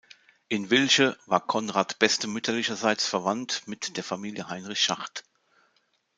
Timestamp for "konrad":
1.45-1.99